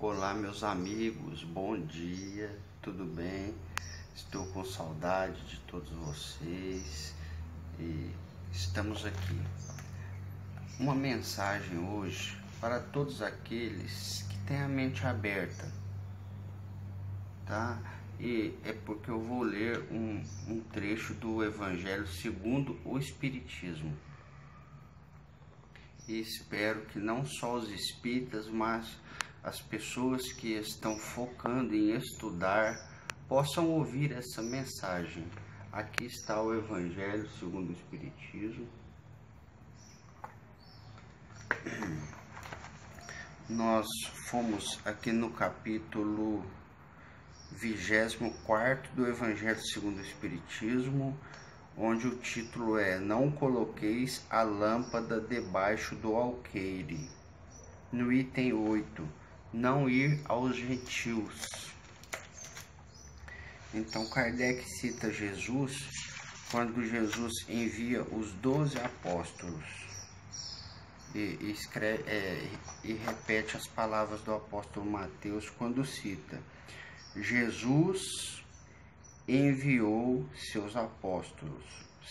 [0.00, 3.52] Olá, meus amigos, bom dia, tudo bem?
[4.14, 7.16] Estou com saudade de todos vocês
[7.80, 8.08] e
[8.52, 9.42] estamos aqui.
[10.78, 15.68] Uma mensagem hoje para todos aqueles que têm a mente aberta,
[17.44, 17.76] tá?
[18.20, 23.92] E é porque eu vou ler um, um trecho do Evangelho segundo o Espiritismo
[26.08, 28.96] e espero que não só os espíritas, mas
[29.42, 32.76] as pessoas que estão focando em estudar
[33.28, 35.26] possam ouvir essa mensagem.
[35.70, 38.66] Aqui está o Evangelho segundo o Espiritismo.
[43.48, 43.86] Nós
[44.28, 46.44] fomos aqui no capítulo
[47.52, 51.18] 24 do Evangelho segundo o Espiritismo,
[51.76, 57.08] onde o título é Não coloqueis a lâmpada debaixo do alqueire.
[57.90, 59.17] No item 8,
[59.52, 61.72] não ir aos gentios.
[63.72, 65.90] Então Kardec cita Jesus
[66.50, 69.64] quando Jesus envia os doze apóstolos
[71.14, 72.50] e, escreve, é,
[72.82, 76.40] e repete as palavras do apóstolo Mateus quando cita
[77.16, 78.44] Jesus
[79.26, 81.64] enviou seus apóstolos,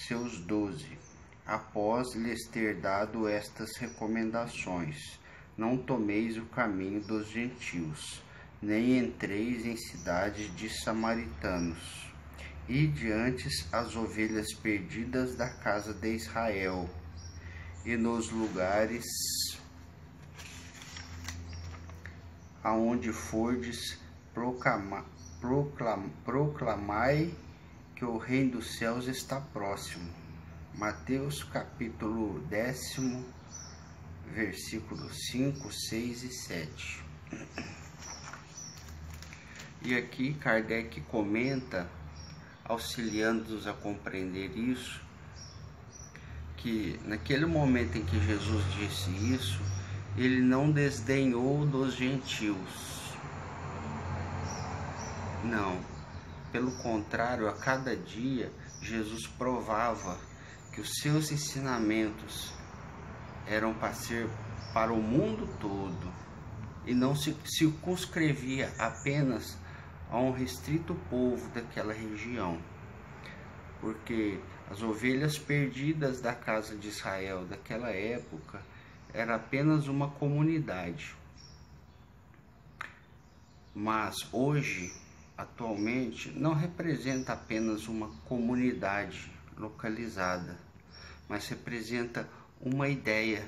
[0.07, 0.97] seus doze,
[1.45, 5.19] após lhes ter dado estas recomendações:
[5.57, 8.21] Não tomeis o caminho dos gentios,
[8.61, 12.07] nem entreis em cidades de samaritanos.
[12.69, 16.89] E diante as ovelhas perdidas da casa de Israel,
[17.85, 19.05] e nos lugares
[22.63, 23.97] aonde fordes
[24.33, 25.05] proclamar
[25.39, 27.33] proclam, proclamai
[27.95, 30.09] que o reino dos céus está próximo.
[30.75, 33.25] Mateus capítulo décimo,
[34.33, 37.03] versículos 5, 6 e 7.
[39.81, 41.89] E aqui Kardec comenta,
[42.63, 45.01] auxiliando-nos a compreender isso,
[46.57, 49.61] que naquele momento em que Jesus disse isso,
[50.17, 52.97] ele não desdenhou dos gentios
[55.43, 55.79] não.
[56.51, 58.51] Pelo contrário, a cada dia
[58.81, 60.17] Jesus provava
[60.73, 62.53] que os seus ensinamentos
[63.49, 64.29] eram para ser
[64.73, 66.13] para o mundo todo
[66.85, 69.57] e não se circunscrevia apenas
[70.09, 72.59] a um restrito povo daquela região.
[73.81, 78.61] Porque as ovelhas perdidas da casa de Israel daquela época
[79.13, 81.15] era apenas uma comunidade.
[83.73, 84.93] Mas hoje
[85.37, 90.57] atualmente não representa apenas uma comunidade localizada,
[91.29, 92.27] mas representa
[92.61, 93.47] uma ideia.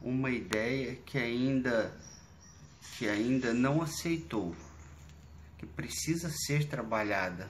[0.00, 1.92] Uma ideia que ainda
[2.96, 4.56] que ainda não aceitou,
[5.58, 7.48] que precisa ser trabalhada.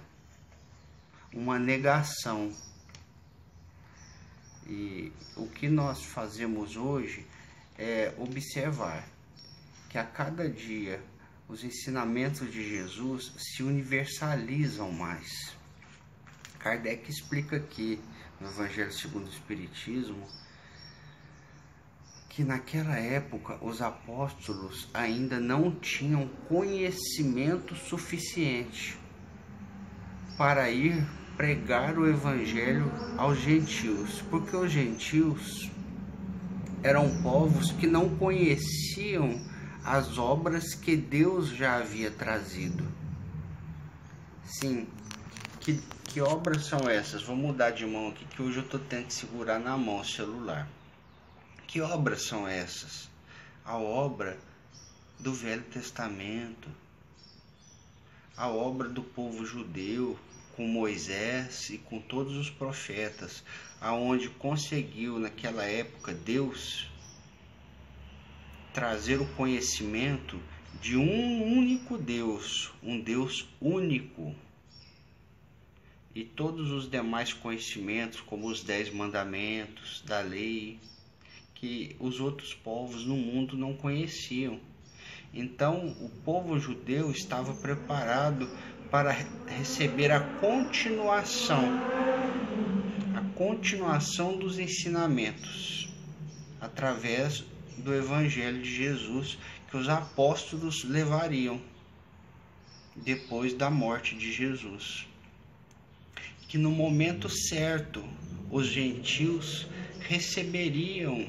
[1.32, 2.52] Uma negação.
[4.66, 7.24] E o que nós fazemos hoje
[7.78, 9.08] é observar
[9.88, 11.00] que a cada dia
[11.48, 15.54] os ensinamentos de Jesus se universalizam mais.
[16.58, 18.00] Kardec explica aqui
[18.40, 20.26] no Evangelho segundo o Espiritismo
[22.36, 28.98] que naquela época os apóstolos ainda não tinham conhecimento suficiente
[30.36, 31.02] para ir
[31.34, 35.70] pregar o evangelho aos gentios, porque os gentios
[36.82, 39.40] eram povos que não conheciam
[39.82, 42.84] as obras que Deus já havia trazido.
[44.44, 44.86] Sim,
[45.60, 45.80] que,
[46.16, 47.22] que obras são essas?
[47.22, 50.66] Vou mudar de mão aqui, que hoje eu estou tentando segurar na mão o celular.
[51.66, 53.10] Que obras são essas?
[53.62, 54.38] A obra
[55.20, 56.70] do Velho Testamento,
[58.34, 60.18] a obra do povo judeu
[60.54, 63.44] com Moisés e com todos os profetas,
[63.78, 66.90] aonde conseguiu naquela época Deus
[68.72, 70.40] trazer o conhecimento
[70.80, 74.34] de um único Deus, um Deus único.
[76.16, 80.78] E todos os demais conhecimentos, como os dez mandamentos da lei,
[81.54, 84.58] que os outros povos no mundo não conheciam.
[85.34, 88.48] Então, o povo judeu estava preparado
[88.90, 89.14] para
[89.46, 91.64] receber a continuação,
[93.14, 95.90] a continuação dos ensinamentos
[96.58, 97.44] através
[97.76, 99.36] do Evangelho de Jesus
[99.70, 101.60] que os apóstolos levariam
[102.96, 105.06] depois da morte de Jesus.
[106.56, 108.02] Que no momento certo
[108.50, 109.66] os gentios
[110.00, 111.28] receberiam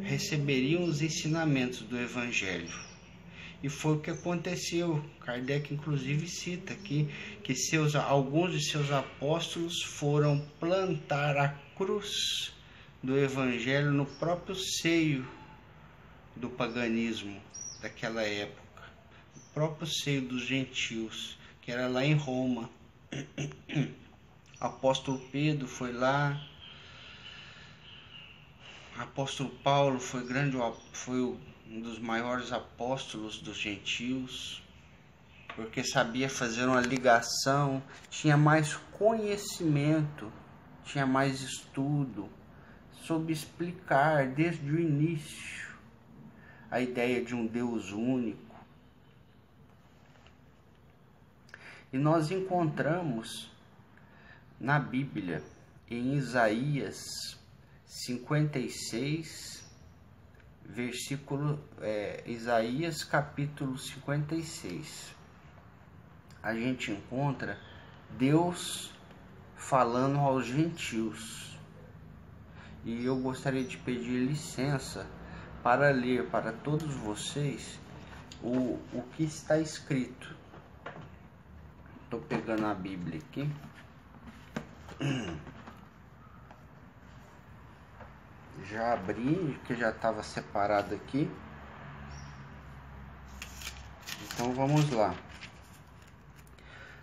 [0.00, 2.76] receberiam os ensinamentos do Evangelho.
[3.62, 5.00] E foi o que aconteceu.
[5.20, 7.08] Kardec inclusive cita aqui
[7.44, 12.52] que seus, alguns de seus apóstolos foram plantar a cruz
[13.00, 15.24] do Evangelho no próprio seio
[16.34, 17.40] do paganismo
[17.80, 18.82] daquela época,
[19.36, 22.68] o próprio seio dos gentios, que era lá em Roma.
[24.60, 26.40] apóstolo Pedro foi lá,
[28.98, 30.56] apóstolo Paulo foi grande,
[30.92, 34.62] foi um dos maiores apóstolos dos gentios,
[35.54, 40.32] porque sabia fazer uma ligação, tinha mais conhecimento,
[40.84, 42.28] tinha mais estudo,
[42.92, 45.66] soube explicar desde o início
[46.70, 48.44] a ideia de um Deus único.
[51.92, 53.50] E nós encontramos
[54.58, 55.42] na Bíblia,
[55.88, 57.38] em Isaías
[57.84, 59.64] 56,
[60.64, 65.14] versículo é, Isaías capítulo 56.
[66.42, 67.58] A gente encontra
[68.18, 68.92] Deus
[69.56, 71.56] falando aos gentios.
[72.84, 75.06] E eu gostaria de pedir licença
[75.62, 77.78] para ler para todos vocês
[78.42, 80.34] o, o que está escrito.
[82.04, 83.50] Estou pegando a Bíblia aqui.
[88.64, 91.30] Já abri, que já estava separado aqui.
[94.24, 95.14] Então vamos lá.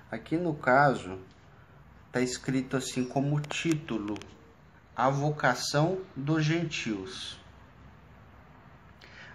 [0.10, 1.20] Aqui no caso,
[2.08, 4.18] está escrito assim como título:
[4.96, 7.40] A vocação dos gentios.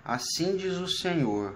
[0.04, 1.54] Assim diz o Senhor: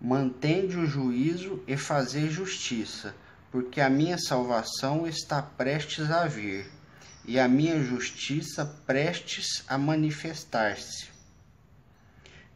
[0.00, 3.14] Mantende o juízo e fazer justiça
[3.52, 6.66] porque a minha salvação está prestes a vir
[7.26, 11.08] e a minha justiça prestes a manifestar-se.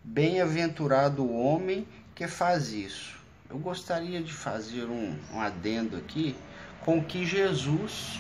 [0.03, 3.15] Bem-aventurado o homem que faz isso.
[3.51, 6.35] Eu gostaria de fazer um, um adendo aqui
[6.83, 8.19] com o que Jesus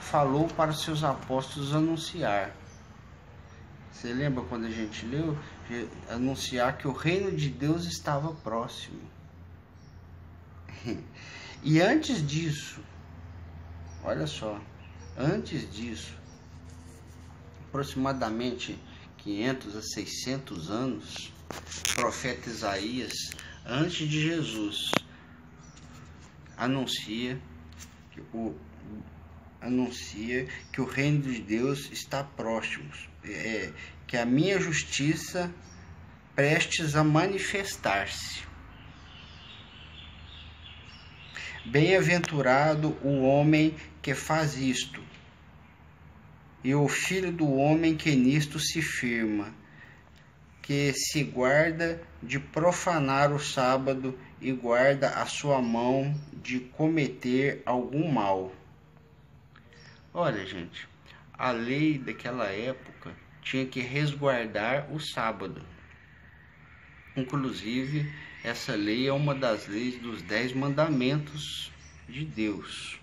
[0.00, 2.56] falou para os seus apóstolos anunciar.
[3.92, 5.38] Você lembra quando a gente leu?
[6.08, 9.00] Anunciar que o reino de Deus estava próximo.
[11.64, 12.80] E antes disso,
[14.02, 14.60] olha só,
[15.16, 16.12] antes disso,
[17.68, 18.76] aproximadamente
[19.18, 23.12] 500 a 600 anos, o profeta Isaías,
[23.64, 24.90] antes de Jesus,
[26.56, 27.40] anuncia
[28.10, 28.56] que o,
[29.60, 32.90] anuncia que o reino de Deus está próximo,
[33.22, 33.72] é,
[34.08, 35.48] que a minha justiça
[36.34, 38.51] prestes a manifestar-se.
[41.64, 45.00] Bem-aventurado o homem que faz isto,
[46.64, 49.54] e o filho do homem que nisto se firma,
[50.60, 56.12] que se guarda de profanar o sábado e guarda a sua mão
[56.42, 58.52] de cometer algum mal.
[60.12, 60.88] Olha, gente,
[61.32, 65.62] a lei daquela época tinha que resguardar o sábado.
[67.16, 68.12] Inclusive,
[68.42, 71.70] essa lei é uma das leis dos dez mandamentos
[72.08, 72.98] de Deus.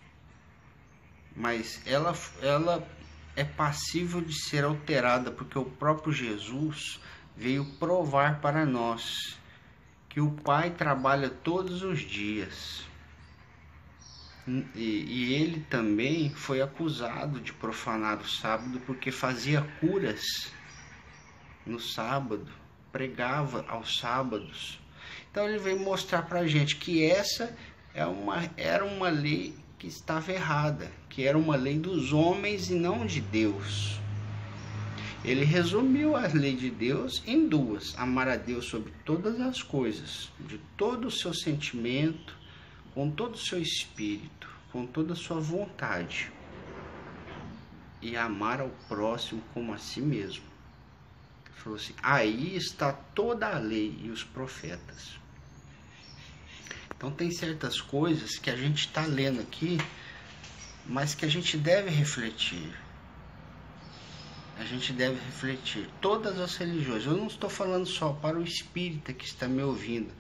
[1.36, 2.88] Mas ela, ela
[3.36, 7.00] é passível de ser alterada, porque o próprio Jesus
[7.38, 9.38] veio provar para nós
[10.10, 12.84] que o Pai trabalha todos os dias.
[14.46, 20.52] E, e, ele também foi acusado de profanar o sábado porque fazia curas
[21.66, 22.48] no sábado,
[22.92, 24.80] pregava aos sábados.
[25.32, 27.56] Então ele veio mostrar para a gente que essa
[27.94, 32.76] é uma, era uma lei que estava errada, que era uma lei dos homens e
[32.76, 34.00] não de Deus.
[35.24, 40.32] Ele resumiu a lei de Deus em duas: amar a Deus sobre todas as coisas,
[40.40, 42.36] de todo o seu sentimento,
[42.94, 46.32] com todo o seu espírito, com toda a sua vontade,
[48.02, 50.46] e amar ao próximo como a si mesmo.
[51.46, 55.19] Ele falou assim: aí está toda a lei e os profetas.
[57.00, 59.78] Então tem certas coisas que a gente está lendo aqui,
[60.86, 62.78] mas que a gente deve refletir.
[64.58, 65.90] A gente deve refletir.
[66.02, 67.06] Todas as religiões.
[67.06, 70.12] Eu não estou falando só para o espírita que está me ouvindo,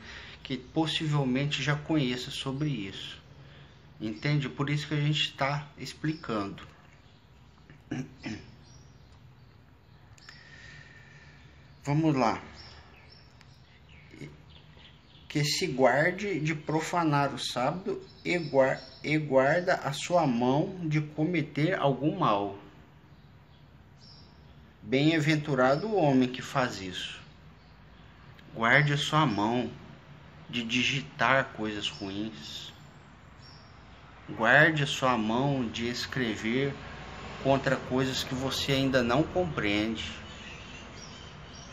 [0.42, 3.22] que possivelmente já conheça sobre isso.
[4.00, 4.48] Entende?
[4.48, 6.66] Por isso que a gente está explicando.
[11.84, 12.42] Vamos lá
[15.30, 22.18] que se guarde de profanar o sábado e guarda a sua mão de cometer algum
[22.18, 22.58] mal.
[24.82, 27.22] Bem-aventurado o homem que faz isso.
[28.56, 29.70] Guarde a sua mão
[30.50, 32.74] de digitar coisas ruins.
[34.28, 36.74] Guarde a sua mão de escrever
[37.44, 40.12] contra coisas que você ainda não compreende.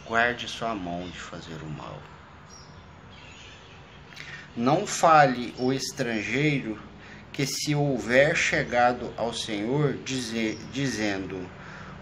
[0.04, 1.98] Guarde sua mão de fazer o mal.
[4.56, 6.78] Não fale o estrangeiro
[7.30, 11.46] que se houver chegado ao Senhor dizer, dizendo: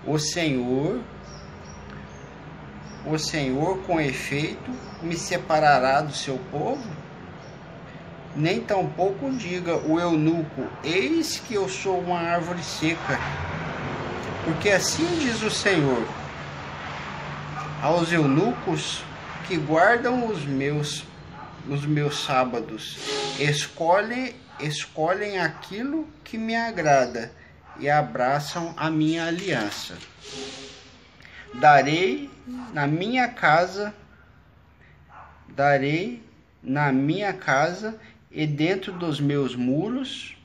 [0.06, 1.00] O Senhor,
[3.04, 4.70] o Senhor com efeito
[5.02, 6.88] me separará do seu povo?
[8.36, 13.18] Nem tampouco diga o eunuco: Eis que eu sou uma árvore seca.
[14.44, 16.06] Porque assim diz o Senhor
[17.82, 19.02] aos eunucos
[19.48, 21.04] que guardam os meus
[21.68, 22.98] os meus sábados,
[23.38, 27.32] escolhem escolhem aquilo que me agrada
[27.78, 29.96] e abraçam a minha aliança.
[31.54, 32.30] Darei
[32.72, 33.94] na minha casa,
[35.48, 36.22] darei
[36.62, 37.98] na minha casa
[38.30, 40.36] e dentro dos meus muros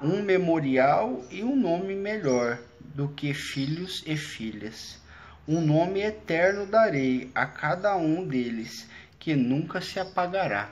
[0.00, 4.98] um memorial e um nome melhor do que filhos e filhas.
[5.46, 8.86] Um nome eterno darei a cada um deles,
[9.18, 10.70] que nunca se apagará.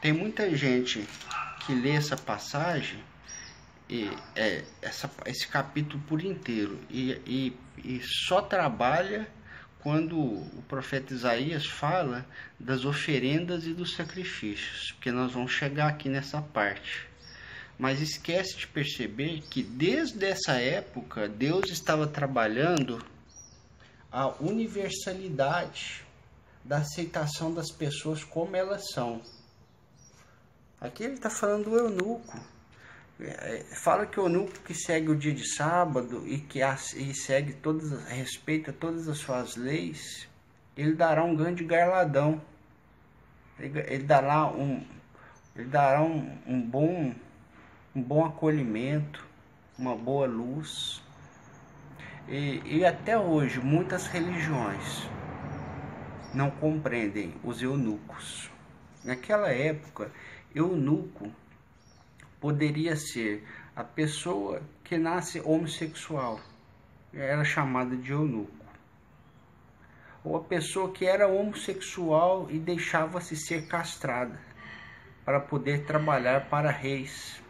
[0.00, 1.06] Tem muita gente
[1.64, 2.98] que lê essa passagem
[3.88, 9.28] e é, essa, esse capítulo por inteiro e, e, e só trabalha
[9.80, 12.24] quando o profeta Isaías fala
[12.58, 17.08] das oferendas e dos sacrifícios, porque nós vamos chegar aqui nessa parte.
[17.78, 23.02] Mas esquece de perceber que desde essa época Deus estava trabalhando
[24.12, 26.04] a universalidade
[26.64, 29.22] da aceitação das pessoas como elas são.
[30.80, 32.38] Aqui ele está falando do eunuco.
[33.20, 37.52] É, fala que o eunuco que segue o dia de sábado e que e segue
[37.52, 40.26] todas, respeita todas as suas leis,
[40.76, 42.40] ele dará um grande garladão.
[43.58, 44.82] Ele, ele dará um,
[45.54, 47.14] ele dará um, um, bom,
[47.94, 49.26] um bom acolhimento,
[49.78, 51.02] uma boa luz.
[52.30, 55.08] E, e até hoje muitas religiões
[56.32, 58.48] não compreendem os eunucos.
[59.04, 60.12] Naquela época,
[60.54, 61.28] eunuco
[62.40, 63.44] poderia ser
[63.74, 66.38] a pessoa que nasce homossexual,
[67.12, 68.64] era chamada de eunuco.
[70.22, 74.38] Ou a pessoa que era homossexual e deixava-se ser castrada
[75.24, 77.42] para poder trabalhar para reis.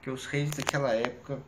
[0.00, 1.40] Que os reis daquela época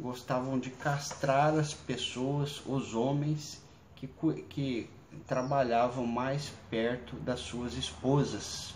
[0.00, 3.60] gostavam de castrar as pessoas, os homens
[3.96, 4.08] que,
[4.48, 4.90] que
[5.26, 8.74] trabalhavam mais perto das suas esposas,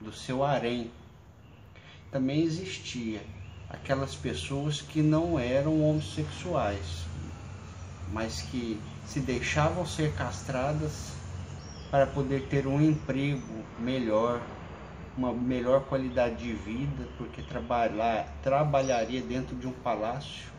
[0.00, 0.90] do seu harém.
[2.10, 3.20] Também existia
[3.68, 7.04] aquelas pessoas que não eram homossexuais,
[8.12, 11.12] mas que se deixavam ser castradas
[11.90, 14.40] para poder ter um emprego melhor,
[15.16, 20.50] uma melhor qualidade de vida, porque trabalhar, trabalharia dentro de um palácio.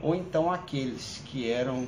[0.00, 1.86] Ou então aqueles que eram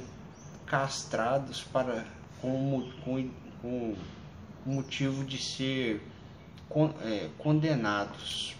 [0.67, 2.05] castrados para
[2.41, 3.31] com, com,
[3.61, 3.97] com
[4.65, 6.03] motivo de ser
[7.03, 8.57] é, condenados.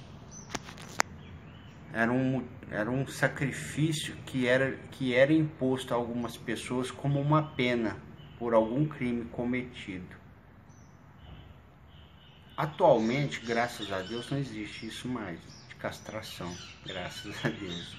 [1.93, 7.43] Era um, era um sacrifício que era, que era imposto a algumas pessoas como uma
[7.43, 7.97] pena
[8.39, 10.20] por algum crime cometido.
[12.61, 17.97] Atualmente, graças a Deus, não existe isso mais, de castração, graças a Deus.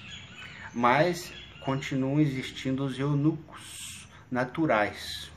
[0.72, 1.32] Mas
[1.64, 5.32] continuam existindo os eunucos naturais,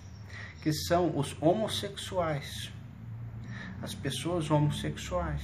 [0.62, 2.72] que são os homossexuais
[3.82, 5.42] as pessoas homossexuais.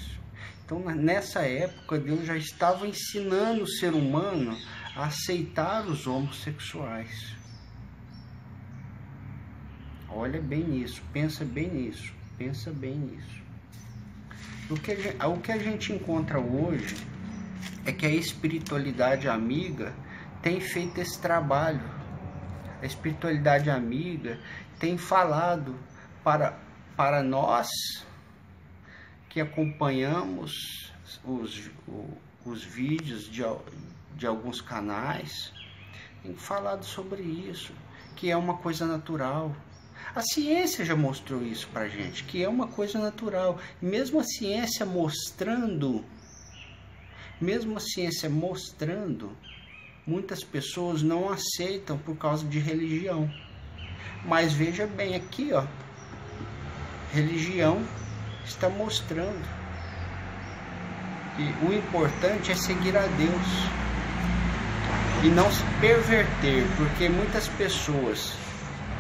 [0.64, 4.56] Então, nessa época, Deus já estava ensinando o ser humano
[4.96, 7.36] a aceitar os homossexuais.
[10.08, 13.41] Olha bem nisso, pensa bem nisso, pensa bem nisso.
[14.70, 16.96] O que, gente, o que a gente encontra hoje
[17.86, 19.94] é que a espiritualidade amiga
[20.42, 21.84] tem feito esse trabalho.
[22.82, 24.40] A espiritualidade amiga
[24.80, 25.78] tem falado
[26.24, 26.58] para,
[26.96, 27.70] para nós
[29.30, 30.92] que acompanhamos
[31.24, 31.70] os,
[32.46, 33.44] os vídeos de,
[34.16, 35.54] de alguns canais,
[36.24, 37.74] tem falado sobre isso,
[38.16, 39.56] que é uma coisa natural.
[40.14, 43.58] A ciência já mostrou isso pra gente, que é uma coisa natural.
[43.82, 46.04] Mesmo a ciência mostrando,
[47.40, 49.32] mesmo a ciência mostrando,
[50.06, 53.32] muitas pessoas não aceitam por causa de religião.
[54.26, 55.66] Mas veja bem aqui, ó.
[57.14, 57.82] Religião
[58.44, 59.48] está mostrando
[61.38, 63.48] que o importante é seguir a Deus
[65.24, 68.34] e não se perverter, porque muitas pessoas,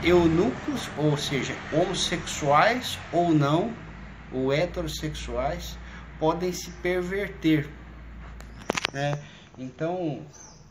[0.03, 3.73] eunucos, ou seja, homossexuais ou não,
[4.31, 5.77] ou heterossexuais,
[6.19, 7.69] podem se perverter.
[8.93, 9.21] Né?
[9.57, 10.25] Então,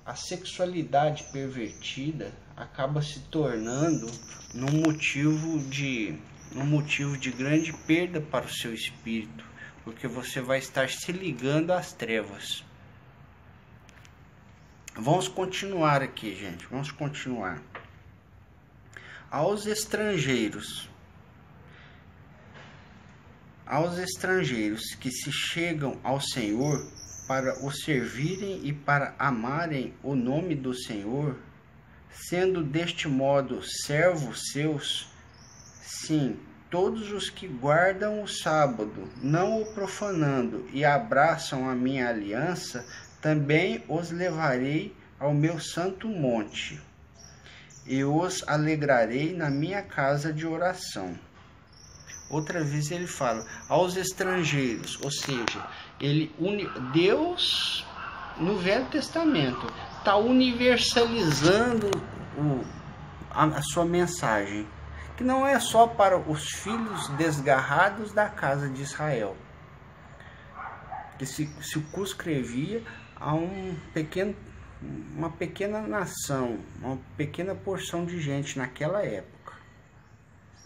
[0.04, 4.10] a sexualidade pervertida acaba se tornando
[4.54, 6.18] num motivo de
[6.54, 9.44] um motivo de grande perda para o seu espírito,
[9.84, 12.64] porque você vai estar se ligando às trevas.
[14.96, 16.66] Vamos continuar aqui, gente.
[16.66, 17.62] Vamos continuar.
[19.30, 20.90] Aos estrangeiros,
[23.64, 26.84] aos estrangeiros que se chegam ao Senhor
[27.28, 31.38] para o servirem e para amarem o nome do Senhor,
[32.10, 35.08] sendo deste modo servos seus,
[35.80, 36.37] sim,
[36.68, 42.84] todos os que guardam o sábado, não o profanando, e abraçam a minha aliança,
[43.20, 46.80] também os levarei ao meu santo monte,
[47.87, 51.18] e os alegrarei na minha casa de oração.
[52.30, 55.66] Outra vez ele fala aos estrangeiros, ou seja,
[56.00, 57.84] ele une Deus
[58.38, 59.66] no Velho Testamento
[59.99, 61.90] está universalizando
[62.38, 62.64] o,
[63.30, 64.66] a, a sua mensagem,
[65.16, 69.37] que não é só para os filhos desgarrados da casa de Israel,
[71.18, 72.82] que se circunscrevia
[73.16, 74.34] a um pequeno,
[74.82, 79.54] uma pequena nação, uma pequena porção de gente naquela época,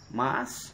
[0.09, 0.73] mas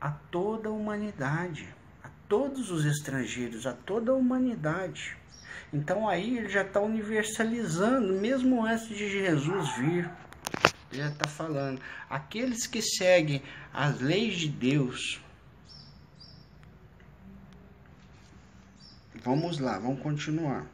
[0.00, 5.16] a toda a humanidade, a todos os estrangeiros, a toda a humanidade.
[5.72, 10.10] Então aí ele já está universalizando, mesmo antes de Jesus vir.
[10.92, 11.80] Ele já está falando.
[12.08, 15.20] Aqueles que seguem as leis de Deus.
[19.24, 20.73] Vamos lá, vamos continuar.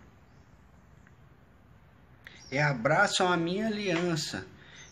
[2.51, 4.47] É abraçam a minha aliança.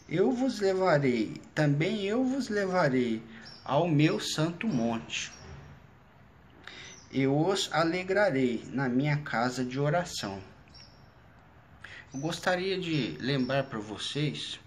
[0.08, 3.22] Eu vos levarei, também eu vos levarei
[3.64, 5.30] ao meu santo monte
[7.10, 10.42] eu os alegrarei na minha casa de oração.
[12.12, 14.60] Eu gostaria de lembrar para vocês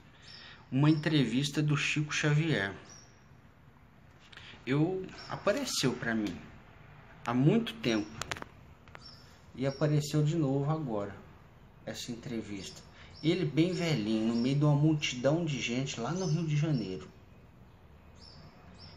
[0.72, 2.74] uma entrevista do Chico Xavier.
[4.66, 6.36] Eu apareceu para mim
[7.26, 8.10] há muito tempo
[9.56, 11.16] e apareceu de novo agora
[11.86, 12.82] essa entrevista.
[13.24, 17.08] Ele bem velhinho, no meio de uma multidão de gente lá no Rio de Janeiro.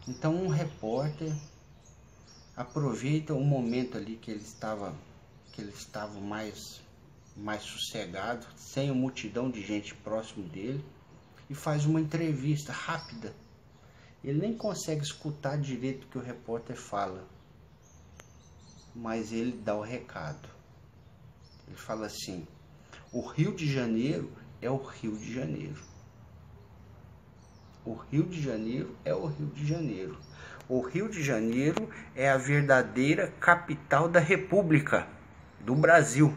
[0.07, 1.33] Então um repórter
[2.55, 4.95] aproveita o momento ali que ele estava
[5.51, 6.81] que ele estava mais
[7.35, 10.83] mais sossegado, sem uma multidão de gente próximo dele
[11.49, 13.35] e faz uma entrevista rápida.
[14.23, 17.27] Ele nem consegue escutar direito o que o repórter fala,
[18.95, 20.49] mas ele dá o recado.
[21.67, 22.47] Ele fala assim:
[23.15, 24.29] o Rio de Janeiro
[24.61, 25.81] é o Rio de Janeiro.
[27.85, 30.17] O Rio de Janeiro é o Rio de Janeiro.
[30.67, 35.07] O Rio de Janeiro é a verdadeira capital da República
[35.61, 36.35] do Brasil.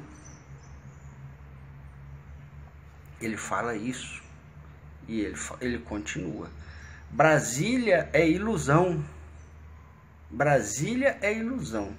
[3.20, 4.22] Ele fala isso
[5.08, 6.48] e ele, ele continua.
[7.10, 9.04] Brasília é ilusão.
[10.30, 11.92] Brasília é ilusão.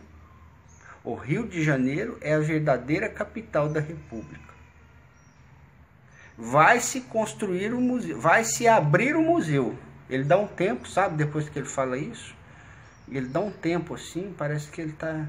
[1.04, 4.49] O Rio de Janeiro é a verdadeira capital da República.
[6.40, 9.78] Vai se construir um museu, vai se abrir um museu
[10.10, 11.18] ele dá um tempo, sabe?
[11.18, 12.36] Depois que ele fala isso,
[13.08, 15.28] ele dá um tempo assim, parece que ele está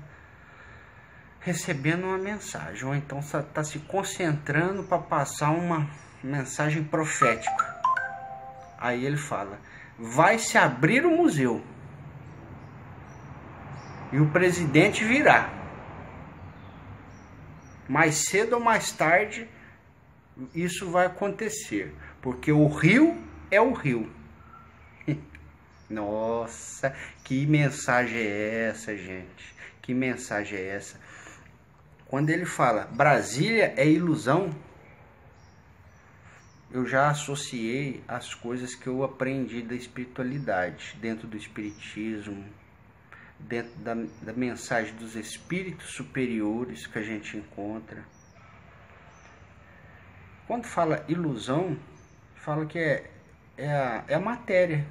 [1.40, 5.88] recebendo uma mensagem, ou então está se concentrando para passar uma
[6.24, 7.80] mensagem profética.
[8.78, 9.58] Aí ele fala:
[9.98, 11.62] vai se abrir o museu
[14.10, 15.50] e o presidente virá.
[17.86, 19.48] Mais cedo ou mais tarde,
[20.54, 23.16] isso vai acontecer, porque o rio
[23.50, 24.10] é o rio.
[25.88, 29.54] Nossa, que mensagem é essa, gente?
[29.82, 31.00] Que mensagem é essa?
[32.06, 34.54] Quando ele fala Brasília é ilusão,
[36.72, 42.44] eu já associei as coisas que eu aprendi da espiritualidade, dentro do espiritismo,
[43.38, 48.04] dentro da, da mensagem dos espíritos superiores que a gente encontra.
[50.50, 51.78] Quando fala ilusão,
[52.34, 53.08] fala que é,
[53.56, 54.84] é, a, é a matéria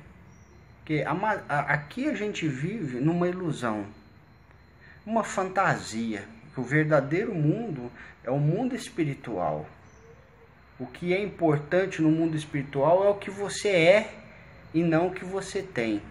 [0.90, 1.12] porque a,
[1.50, 3.86] a, aqui a gente vive numa ilusão,
[5.06, 6.24] uma fantasia.
[6.56, 7.92] O verdadeiro mundo
[8.24, 9.68] é o mundo espiritual.
[10.80, 14.14] O que é importante no mundo espiritual é o que você é
[14.74, 16.02] e não o que você tem.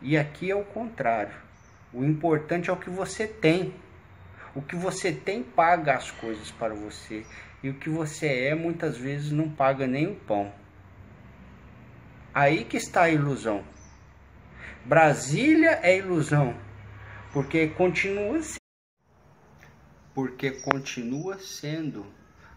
[0.00, 1.34] E aqui é o contrário.
[1.92, 3.74] O importante é o que você tem.
[4.54, 7.26] O que você tem paga as coisas para você.
[7.62, 10.52] E o que você é muitas vezes não paga nem o pão.
[12.32, 13.64] Aí que está a ilusão.
[14.84, 16.54] Brasília é ilusão,
[17.32, 18.40] porque continua
[20.14, 22.06] porque continua sendo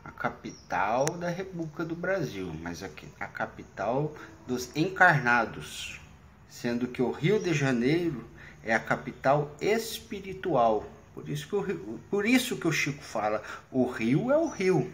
[0.03, 4.15] a capital da República do Brasil, mas a capital
[4.47, 6.01] dos encarnados,
[6.47, 8.27] sendo que o Rio de Janeiro
[8.63, 10.85] é a capital espiritual.
[11.13, 14.91] Por isso que o, por isso que o Chico fala, o Rio é o Rio.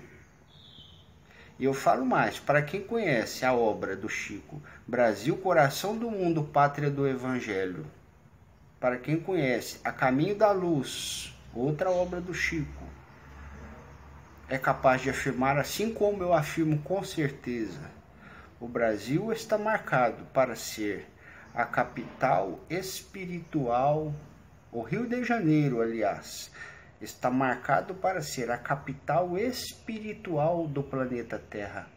[1.60, 6.44] E eu falo mais, para quem conhece a obra do Chico, Brasil, coração do mundo,
[6.44, 7.86] pátria do Evangelho.
[8.80, 12.84] Para quem conhece A Caminho da Luz, outra obra do Chico,
[14.48, 17.98] é capaz de afirmar, assim como eu afirmo com certeza,
[18.60, 21.08] o Brasil está marcado para ser
[21.54, 24.14] a capital espiritual,
[24.72, 26.52] o Rio de Janeiro, aliás,
[27.02, 31.88] está marcado para ser a capital espiritual do planeta Terra.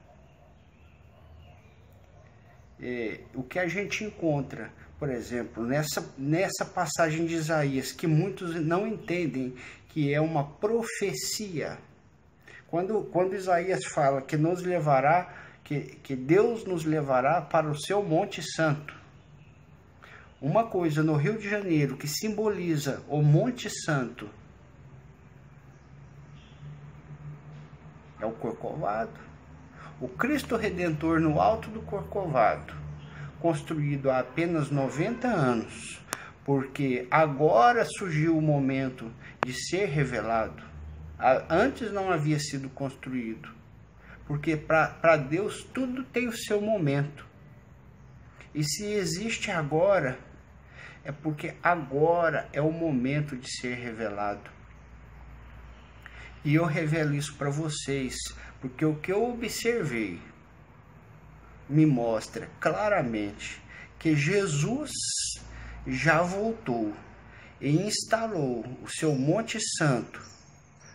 [2.80, 8.54] É, o que a gente encontra, por exemplo, nessa, nessa passagem de Isaías, que muitos
[8.54, 9.54] não entendem
[9.88, 11.78] que é uma profecia.
[12.68, 18.02] Quando, quando Isaías fala que nos levará, que, que Deus nos levará para o seu
[18.02, 18.99] Monte Santo.
[20.40, 24.26] Uma coisa no Rio de Janeiro que simboliza o Monte Santo
[28.18, 29.20] é o Corcovado.
[30.00, 32.72] O Cristo Redentor no alto do Corcovado,
[33.38, 36.00] construído há apenas 90 anos,
[36.42, 39.12] porque agora surgiu o momento
[39.44, 40.62] de ser revelado.
[41.50, 43.50] Antes não havia sido construído,
[44.26, 47.26] porque para Deus tudo tem o seu momento.
[48.54, 50.18] E se existe agora,
[51.04, 54.50] é porque agora é o momento de ser revelado.
[56.44, 58.14] E eu revelo isso para vocês,
[58.60, 60.20] porque o que eu observei
[61.68, 63.62] me mostra claramente
[63.98, 64.90] que Jesus
[65.86, 66.94] já voltou
[67.60, 70.20] e instalou o seu Monte Santo,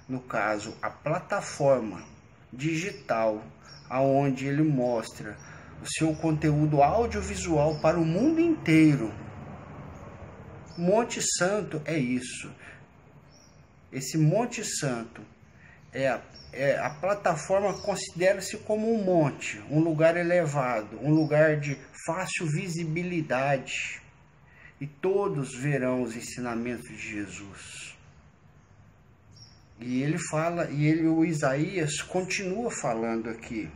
[0.10, 2.04] no caso, a plataforma
[2.52, 3.44] digital,
[3.90, 5.38] aonde ele mostra
[5.82, 9.14] o seu conteúdo audiovisual para o mundo inteiro.
[10.78, 12.52] Monte Santo é isso.
[13.92, 15.22] Esse Monte Santo
[15.94, 21.78] é a, é, a plataforma considera-se como um monte, um lugar elevado, um lugar de
[22.06, 24.02] fácil visibilidade.
[24.80, 27.96] E todos verão os ensinamentos de Jesus.
[29.80, 33.70] E ele fala, e ele, o Isaías continua falando aqui.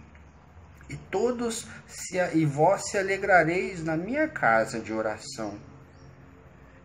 [0.89, 5.68] E todos se, e vós se alegrareis na minha casa de oração.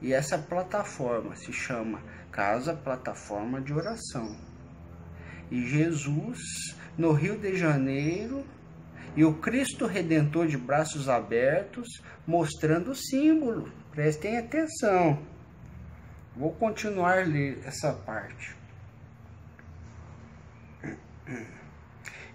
[0.05, 4.37] E essa plataforma se chama Casa Plataforma de Oração
[5.51, 8.45] e Jesus no Rio de Janeiro
[9.17, 11.88] e o Cristo Redentor de braços abertos
[12.27, 13.73] mostrando o símbolo.
[13.93, 15.27] Prestem atenção.
[16.37, 18.55] Vou continuar a ler essa parte.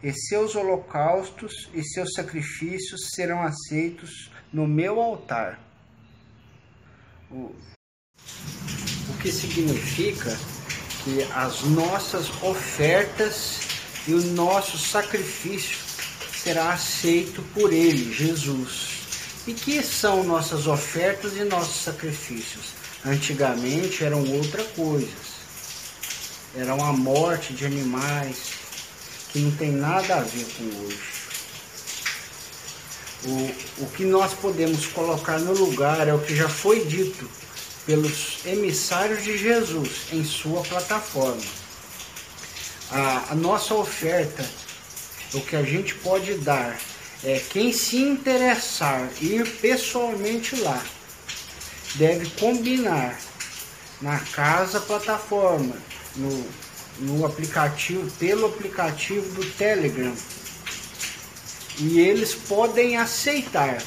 [0.02, 5.69] E seus holocaustos e seus sacrifícios serão aceitos no meu altar.
[7.32, 7.52] O,
[9.10, 10.36] o que significa
[11.04, 13.60] que as nossas ofertas
[14.08, 15.78] e o nosso sacrifício
[16.34, 19.00] será aceito por Ele, Jesus.
[19.46, 22.74] E que são nossas ofertas e nossos sacrifícios?
[23.06, 25.40] Antigamente eram outra coisas.
[26.56, 28.54] Eram a morte de animais,
[29.32, 31.19] que não tem nada a ver com hoje.
[33.26, 37.30] O, o que nós podemos colocar no lugar é o que já foi dito
[37.86, 41.42] pelos emissários de Jesus em sua plataforma.
[42.92, 44.48] A, a nossa oferta,
[45.34, 46.80] o que a gente pode dar,
[47.24, 50.82] é quem se interessar ir pessoalmente lá,
[51.96, 53.20] deve combinar
[54.02, 55.76] na casa plataforma,
[56.16, 56.46] no,
[57.00, 60.14] no aplicativo, pelo aplicativo do Telegram.
[61.80, 63.82] E eles podem aceitar,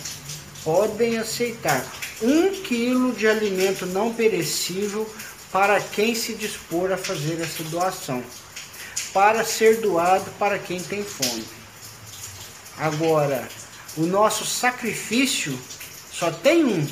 [0.64, 1.84] podem aceitar
[2.22, 5.08] um quilo de alimento não perecível
[5.50, 8.24] para quem se dispor a fazer essa doação,
[9.12, 11.44] para ser doado para quem tem fome.
[12.78, 13.46] Agora,
[13.96, 15.58] o nosso sacrifício
[16.10, 16.88] só tem um,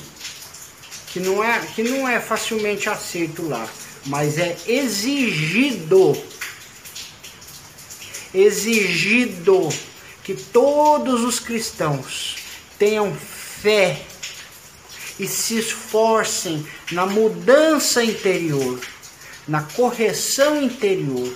[1.07, 3.67] que não é, que não é facilmente aceito lá,
[4.05, 6.15] mas é exigido.
[8.35, 9.69] Exigido
[10.31, 12.37] que todos os cristãos
[12.79, 14.01] tenham fé
[15.19, 18.81] e se esforcem na mudança interior,
[19.49, 21.33] na correção interior.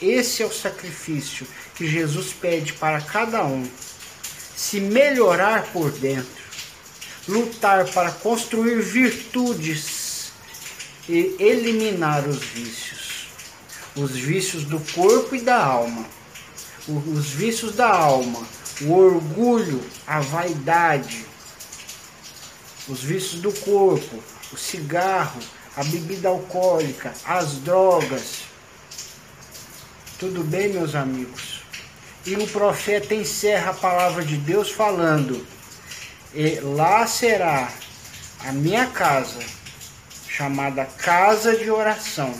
[0.00, 3.68] Esse é o sacrifício que Jesus pede para cada um.
[4.56, 6.44] Se melhorar por dentro,
[7.26, 10.30] lutar para construir virtudes
[11.08, 13.26] e eliminar os vícios.
[13.96, 16.06] Os vícios do corpo e da alma.
[16.86, 18.46] Os vícios da alma,
[18.82, 21.24] o orgulho, a vaidade.
[22.86, 25.40] Os vícios do corpo, o cigarro,
[25.76, 28.42] a bebida alcoólica, as drogas.
[30.18, 31.62] Tudo bem, meus amigos?
[32.26, 35.46] E o profeta encerra a palavra de Deus falando:
[36.34, 37.72] e lá será
[38.40, 39.40] a minha casa,
[40.28, 42.34] chamada casa de oração,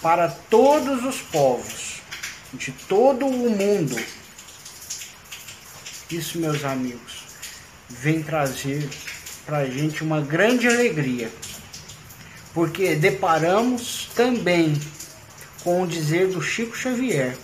[0.00, 1.93] para todos os povos,
[2.56, 3.96] de todo o mundo.
[6.10, 7.24] Isso, meus amigos,
[7.88, 8.88] vem trazer
[9.44, 11.30] para a gente uma grande alegria
[12.54, 14.80] porque deparamos também
[15.64, 17.36] com o dizer do Chico Xavier,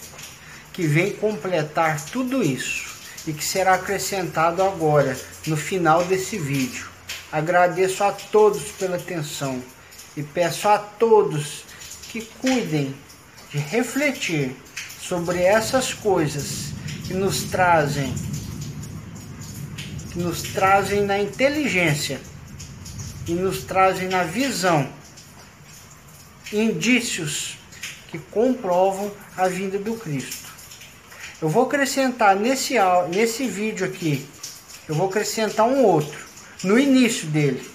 [0.72, 2.88] que vem completar tudo isso
[3.26, 6.88] e que será acrescentado agora no final desse vídeo.
[7.32, 9.60] Agradeço a todos pela atenção
[10.16, 11.64] e peço a todos
[12.10, 12.94] que cuidem
[13.50, 14.54] de refletir
[15.10, 16.72] sobre essas coisas
[17.04, 18.14] que nos trazem
[20.12, 22.20] que nos trazem na inteligência
[23.26, 24.88] e nos trazem na visão
[26.52, 27.58] indícios
[28.06, 30.48] que comprovam a vinda do Cristo.
[31.42, 32.74] Eu vou acrescentar nesse,
[33.08, 34.24] nesse vídeo aqui,
[34.88, 36.20] eu vou acrescentar um outro,
[36.62, 37.68] no início dele.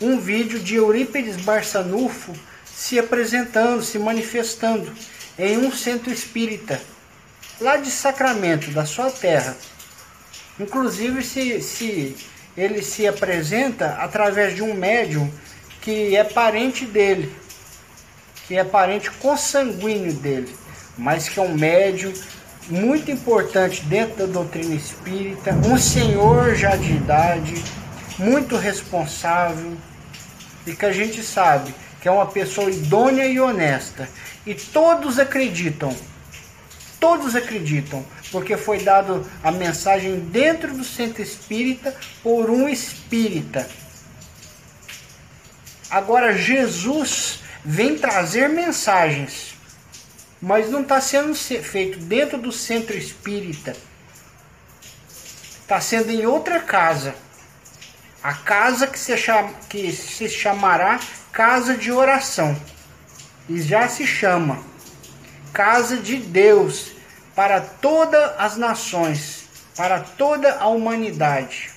[0.00, 2.32] Um vídeo de Eurípides Barçanufo
[2.64, 4.92] se apresentando, se manifestando
[5.38, 6.80] em um centro espírita,
[7.60, 9.56] lá de Sacramento, da sua terra.
[10.58, 12.16] Inclusive, se, se
[12.56, 15.30] ele se apresenta através de um médium
[15.82, 17.32] que é parente dele,
[18.46, 20.54] que é parente consanguíneo dele,
[20.96, 22.12] mas que é um médium
[22.68, 27.62] muito importante dentro da doutrina espírita, um senhor já de idade,
[28.18, 29.76] muito responsável
[30.66, 34.08] e que a gente sabe que é uma pessoa idônea e honesta.
[34.46, 35.94] E todos acreditam,
[37.00, 43.68] todos acreditam, porque foi dado a mensagem dentro do centro espírita por um espírita.
[45.90, 49.54] Agora Jesus vem trazer mensagens,
[50.40, 53.76] mas não está sendo feito dentro do centro espírita.
[55.62, 57.14] Está sendo em outra casa.
[58.26, 60.98] A casa que se, chama, que se chamará
[61.30, 62.60] Casa de Oração.
[63.48, 64.64] E já se chama
[65.52, 66.90] Casa de Deus
[67.36, 69.44] para todas as nações,
[69.76, 71.70] para toda a humanidade.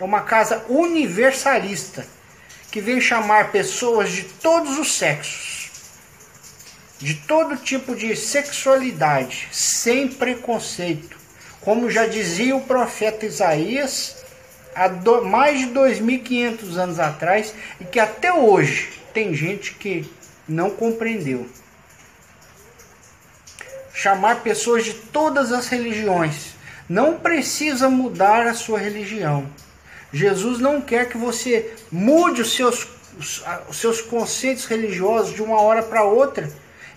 [0.00, 2.04] É uma casa universalista
[2.72, 5.70] que vem chamar pessoas de todos os sexos,
[6.98, 11.25] de todo tipo de sexualidade, sem preconceito.
[11.66, 14.24] Como já dizia o profeta Isaías
[14.74, 20.10] há do, mais de 2.500 anos atrás e que até hoje tem gente que
[20.48, 21.46] não compreendeu.
[23.92, 26.56] Chamar pessoas de todas as religiões.
[26.88, 29.46] Não precisa mudar a sua religião
[30.16, 32.88] Jesus não quer que você mude os seus,
[33.68, 36.50] os seus conceitos religiosos de uma hora para outra.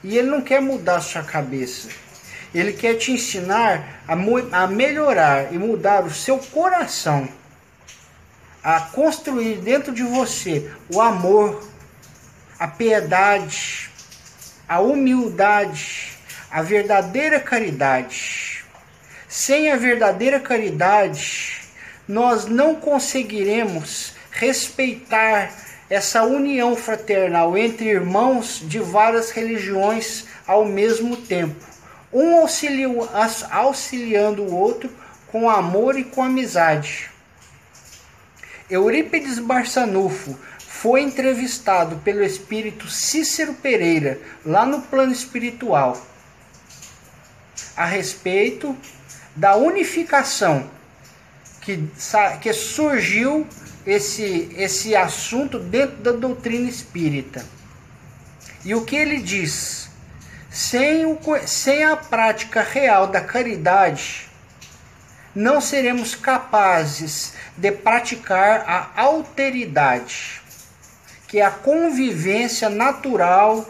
[0.04, 1.90] E Ele não quer mudar a sua cabeça.
[2.54, 4.14] Ele quer te ensinar a,
[4.64, 7.28] a melhorar e mudar o seu coração.
[8.64, 11.68] A construir dentro de você o amor,
[12.60, 13.90] a piedade,
[14.68, 16.18] a humildade,
[16.52, 18.66] a verdadeira caridade.
[19.28, 21.62] Sem a verdadeira caridade,
[22.08, 25.52] nós não conseguiremos respeitar
[25.90, 31.64] essa união fraternal entre irmãos de várias religiões ao mesmo tempo,
[32.12, 32.36] um
[33.52, 34.90] auxiliando o outro
[35.28, 37.10] com amor e com amizade.
[38.70, 46.02] Eurípides Barçanufo foi entrevistado pelo espírito Cícero Pereira lá no plano espiritual
[47.76, 48.76] a respeito
[49.36, 50.70] da unificação
[51.62, 51.84] que,
[52.42, 53.48] que surgiu
[53.86, 57.46] esse, esse assunto dentro da doutrina espírita.
[58.64, 59.89] E o que ele diz?
[60.50, 64.28] Sem, o, sem a prática real da caridade,
[65.36, 70.42] não seremos capazes de praticar a alteridade,
[71.28, 73.70] que é a convivência natural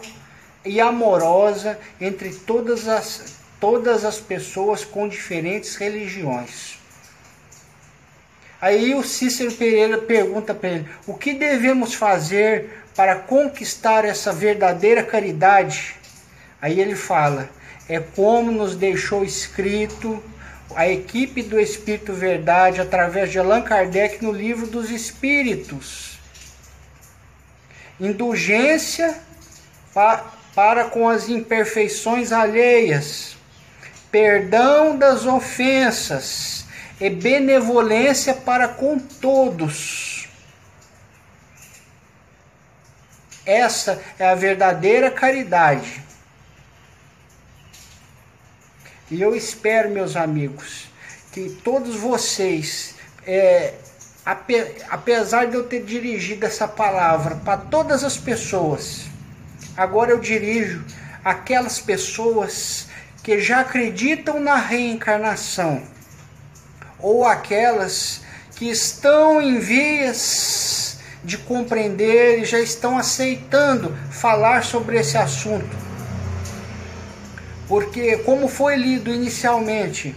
[0.64, 6.78] e amorosa entre todas as, todas as pessoas com diferentes religiões.
[8.58, 15.02] Aí o Cícero Pereira pergunta para ele: o que devemos fazer para conquistar essa verdadeira
[15.02, 15.99] caridade?
[16.60, 17.48] Aí ele fala:
[17.88, 20.22] é como nos deixou escrito
[20.74, 26.18] a equipe do Espírito Verdade através de Allan Kardec no livro dos Espíritos.
[27.98, 29.18] Indulgência
[30.54, 33.36] para com as imperfeições alheias,
[34.10, 36.64] perdão das ofensas
[37.00, 40.28] e benevolência para com todos.
[43.44, 46.09] Essa é a verdadeira caridade.
[49.10, 50.88] E eu espero, meus amigos,
[51.32, 52.94] que todos vocês,
[53.26, 53.74] é,
[54.88, 59.06] apesar de eu ter dirigido essa palavra para todas as pessoas,
[59.76, 60.84] agora eu dirijo
[61.24, 62.86] aquelas pessoas
[63.24, 65.82] que já acreditam na reencarnação,
[67.00, 68.20] ou aquelas
[68.54, 75.89] que estão em vias de compreender e já estão aceitando falar sobre esse assunto
[77.70, 80.12] porque, como foi lido inicialmente,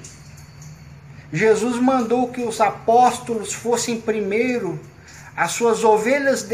[1.32, 4.80] Jesus mandou que os apóstolos fossem primeiro
[5.38, 6.48] as suas ovelhas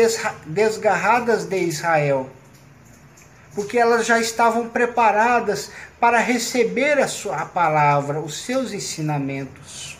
[0.45, 2.29] desgarradas de Israel,
[3.55, 9.97] porque elas já estavam preparadas para receber a sua palavra, os seus ensinamentos.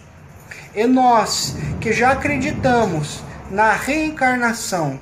[0.75, 4.99] E nós, que já acreditamos na reencarnação,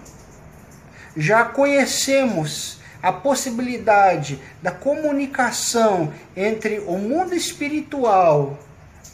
[1.16, 2.77] já conhecemos
[3.08, 8.60] a possibilidade da comunicação entre o mundo espiritual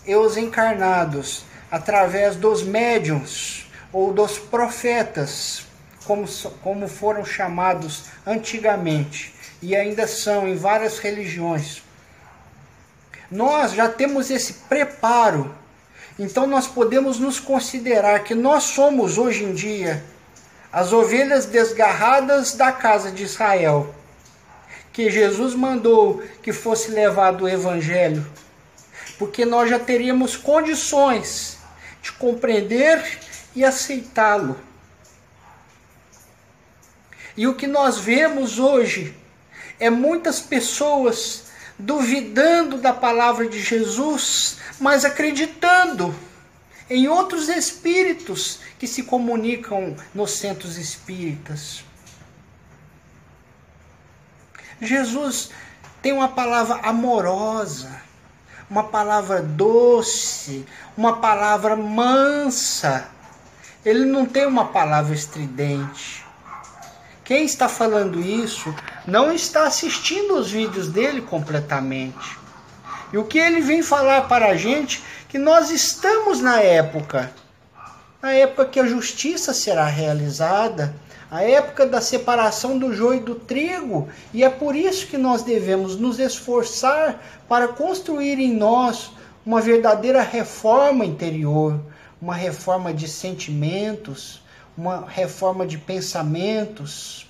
[0.03, 5.67] e os encarnados através dos médiums ou dos profetas,
[6.06, 6.25] como,
[6.63, 11.84] como foram chamados antigamente e ainda são em várias religiões.
[13.29, 15.53] Nós já temos esse preparo,
[16.17, 20.03] então nós podemos nos considerar que nós somos hoje em dia
[20.74, 23.94] as ovelhas desgarradas da casa de Israel,
[24.92, 28.26] que Jesus mandou que fosse levado o evangelho,
[29.20, 31.60] porque nós já teríamos condições
[32.02, 33.20] de compreender
[33.56, 34.60] e aceitá-lo.
[37.38, 39.16] E o que nós vemos hoje
[39.80, 41.44] é muitas pessoas
[41.78, 46.14] duvidando da palavra de Jesus, mas acreditando
[46.89, 51.84] em outros espíritos que se comunicam nos centros espíritas.
[54.82, 55.50] Jesus
[56.02, 58.02] tem uma palavra amorosa,
[58.69, 60.65] uma palavra doce,
[60.98, 63.08] uma palavra mansa.
[63.86, 66.26] Ele não tem uma palavra estridente.
[67.24, 68.74] Quem está falando isso
[69.08, 72.42] não está assistindo os vídeos dele completamente.
[73.13, 77.32] E o que ele vem falar para a gente que nós estamos na época,
[78.19, 80.95] na época que a justiça será realizada,
[81.30, 85.95] a época da separação do joio do trigo, e é por isso que nós devemos
[85.95, 89.12] nos esforçar para construir em nós
[89.45, 91.80] uma verdadeira reforma interior,
[92.19, 94.41] uma reforma de sentimentos,
[94.76, 97.28] uma reforma de pensamentos.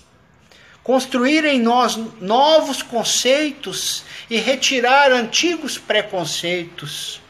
[0.84, 7.22] Construir em nós novos conceitos e retirar antigos preconceitos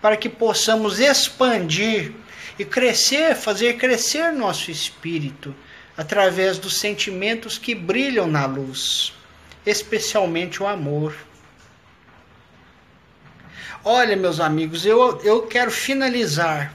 [0.00, 2.12] para que possamos expandir
[2.58, 5.54] e crescer, fazer crescer nosso espírito
[5.96, 9.12] através dos sentimentos que brilham na luz,
[9.64, 11.14] especialmente o amor.
[13.84, 16.74] Olha, meus amigos, eu, eu quero finalizar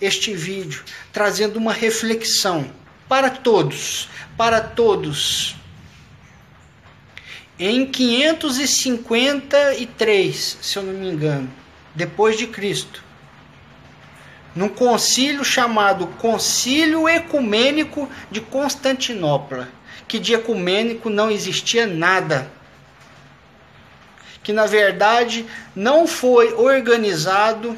[0.00, 2.70] este vídeo trazendo uma reflexão
[3.08, 4.08] para todos,
[4.38, 5.56] para todos.
[7.58, 11.50] Em 553, se eu não me engano,
[11.92, 13.02] depois de Cristo,
[14.54, 19.68] num concílio chamado Concílio Ecumênico de Constantinopla,
[20.06, 22.48] que de ecumênico não existia nada.
[24.42, 27.76] Que na verdade não foi organizado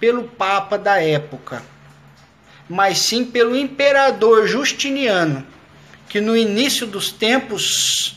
[0.00, 1.62] pelo Papa da época,
[2.68, 5.46] mas sim pelo imperador Justiniano,
[6.10, 8.16] que no início dos tempos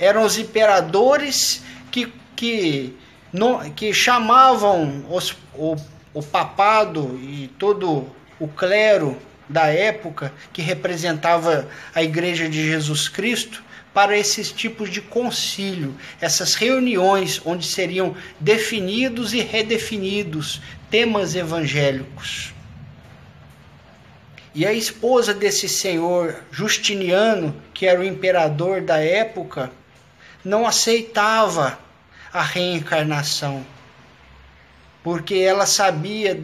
[0.00, 2.92] eram os imperadores que, que
[3.32, 5.76] no, que chamavam os, o,
[6.12, 8.04] o papado e todo
[8.40, 9.16] o clero
[9.48, 13.62] da época que representava a Igreja de Jesus Cristo
[13.94, 22.52] para esses tipos de concílio, essas reuniões onde seriam definidos e redefinidos temas evangélicos.
[24.58, 29.70] E a esposa desse senhor Justiniano, que era o imperador da época,
[30.44, 31.78] não aceitava
[32.32, 33.64] a reencarnação,
[35.00, 36.42] porque ela sabia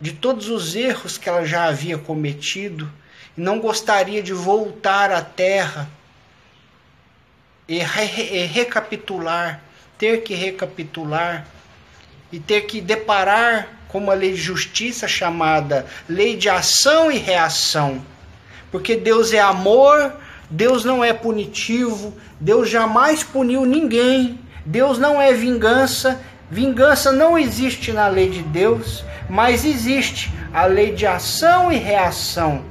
[0.00, 2.88] de todos os erros que ela já havia cometido
[3.36, 5.90] não gostaria de voltar à terra
[7.66, 9.60] e, re e recapitular,
[9.98, 11.44] ter que recapitular
[12.30, 18.02] e ter que deparar com uma lei de justiça chamada lei de ação e reação.
[18.70, 20.12] Porque Deus é amor,
[20.48, 26.20] Deus não é punitivo, Deus jamais puniu ninguém, Deus não é vingança,
[26.50, 32.64] vingança não existe na lei de Deus, mas existe a lei de ação e reação,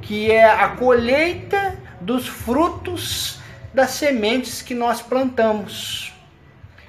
[0.00, 3.38] que é a colheita dos frutos
[3.74, 6.15] das sementes que nós plantamos.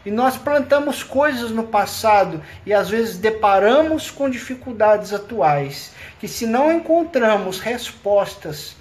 [0.08, 6.46] E nós plantamos coisas no passado e às vezes deparamos com dificuldades atuais, que se
[6.46, 8.78] não encontramos respostas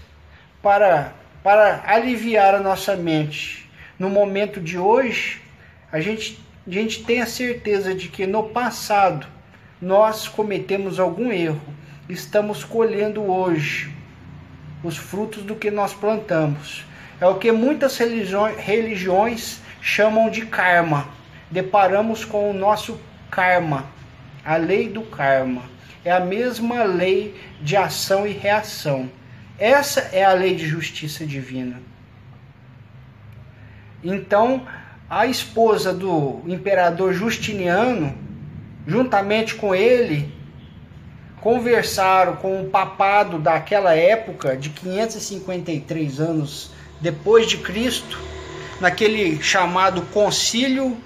[0.63, 1.13] para,
[1.43, 3.69] para aliviar a nossa mente
[3.99, 5.43] no momento de hoje,
[5.91, 9.27] a gente, a gente tem a certeza de que no passado
[9.83, 11.75] nós cometemos algum erro,
[12.09, 13.93] estamos colhendo hoje
[14.81, 16.85] os frutos do que nós plantamos.
[17.21, 21.16] É o que muitas religiões, chamam de karma.
[21.51, 23.87] Deparamos com o nosso karma,
[24.45, 25.63] a lei do karma.
[26.05, 29.11] É a mesma lei de ação e reação.
[29.59, 31.81] Essa é a lei de justiça divina.
[34.05, 34.67] Então,
[35.09, 38.17] a esposa do imperador Justiniano,
[38.87, 40.33] juntamente com ele,
[41.41, 46.71] conversaram com o papado daquela época, de 553 anos
[47.01, 48.19] depois de Cristo,
[48.81, 50.97] naquele chamado concílio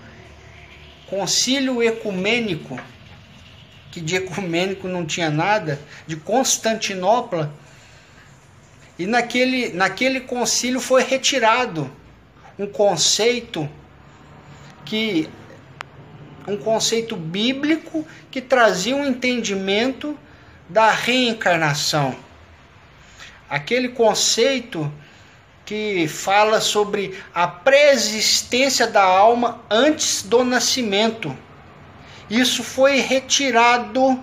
[1.10, 2.80] concílio ecumênico,
[3.90, 7.52] que de ecumênico não tinha nada, de Constantinopla.
[8.96, 11.90] E naquele, naquele concílio foi retirado
[12.56, 13.68] um conceito
[14.84, 15.28] que
[16.46, 20.18] um conceito bíblico que trazia um entendimento
[20.68, 22.16] da reencarnação.
[23.48, 24.90] Aquele conceito
[25.70, 31.38] que fala sobre a preexistência da alma antes do nascimento.
[32.28, 34.20] Isso foi retirado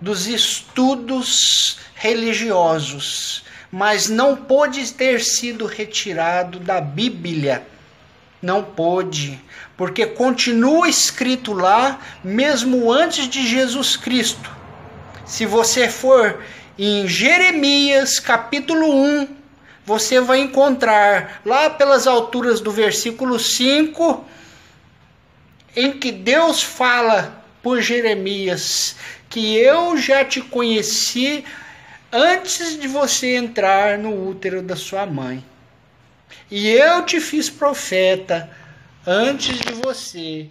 [0.00, 7.64] dos estudos religiosos, mas não pôde ter sido retirado da Bíblia.
[8.42, 9.40] Não pôde,
[9.76, 14.50] porque continua escrito lá, mesmo antes de Jesus Cristo.
[15.24, 16.42] Se você for
[16.76, 19.45] em Jeremias capítulo 1,
[19.86, 24.24] você vai encontrar lá pelas alturas do versículo 5,
[25.76, 28.96] em que Deus fala por Jeremias
[29.30, 31.44] que eu já te conheci
[32.10, 35.44] antes de você entrar no útero da sua mãe.
[36.50, 38.50] E eu te fiz profeta
[39.06, 40.48] antes de você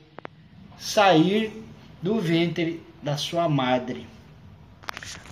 [0.80, 1.64] sair
[2.02, 4.08] do ventre da sua madre.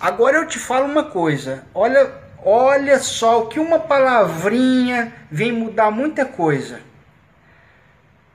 [0.00, 1.64] Agora eu te falo uma coisa.
[1.74, 6.82] Olha Olha só o que uma palavrinha vem mudar muita coisa.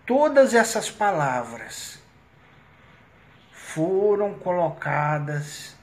[0.04, 2.00] Todas essas palavras
[3.52, 5.78] foram colocadas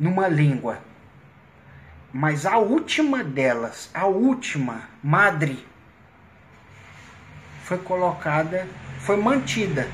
[0.00, 0.78] numa língua.
[2.10, 5.66] Mas a última delas, a última, madre,
[7.64, 8.66] foi colocada,
[9.00, 9.86] foi mantida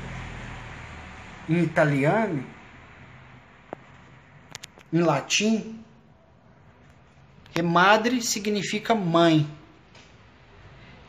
[1.49, 2.45] em italiano,
[4.93, 5.80] em latim,
[7.55, 9.47] e madre significa mãe.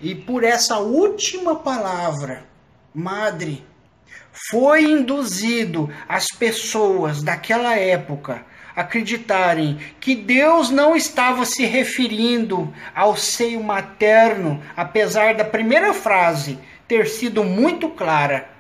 [0.01, 2.45] E por essa última palavra,
[2.93, 3.65] madre,
[4.51, 13.63] foi induzido as pessoas daquela época acreditarem que Deus não estava se referindo ao seio
[13.63, 18.51] materno, apesar da primeira frase ter sido muito clara.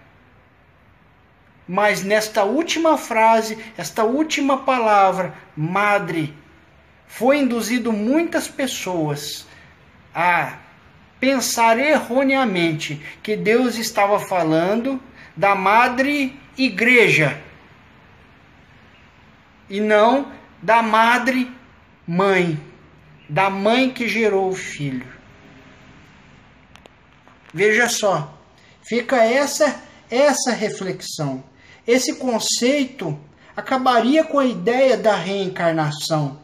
[1.66, 6.36] Mas nesta última frase, esta última palavra, madre,
[7.12, 9.46] foi induzido muitas pessoas
[10.14, 10.56] a
[11.20, 14.98] pensar erroneamente que Deus estava falando
[15.36, 17.38] da madre igreja
[19.68, 20.32] e não
[20.62, 21.54] da madre
[22.08, 22.58] mãe,
[23.28, 25.06] da mãe que gerou o filho.
[27.52, 28.38] Veja só,
[28.82, 31.44] fica essa essa reflexão.
[31.86, 33.20] Esse conceito
[33.54, 36.41] acabaria com a ideia da reencarnação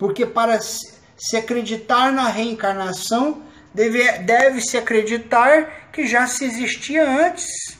[0.00, 3.42] porque para se acreditar na reencarnação,
[3.74, 7.78] deve, deve se acreditar que já se existia antes.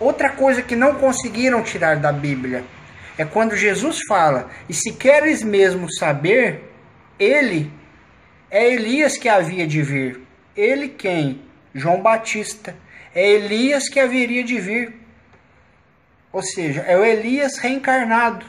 [0.00, 2.64] Outra coisa que não conseguiram tirar da Bíblia
[3.16, 6.72] é quando Jesus fala: E se queres mesmo saber,
[7.20, 7.72] ele
[8.50, 10.26] é Elias que havia de vir.
[10.56, 11.42] Ele quem?
[11.72, 12.74] João Batista.
[13.14, 14.99] É Elias que haveria de vir.
[16.32, 18.46] Ou seja, é o Elias reencarnado.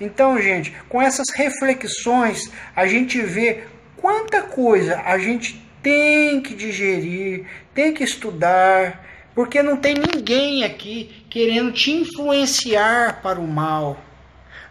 [0.00, 3.64] Então, gente, com essas reflexões, a gente vê
[3.96, 11.24] quanta coisa a gente tem que digerir, tem que estudar, porque não tem ninguém aqui
[11.28, 14.02] querendo te influenciar para o mal.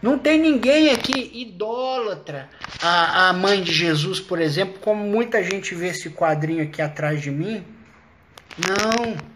[0.02, 2.50] Não tem ninguém aqui idólatra
[2.82, 7.22] a, a mãe de Jesus, por exemplo, como muita gente vê esse quadrinho aqui atrás
[7.22, 7.64] de mim.
[8.58, 9.31] Não.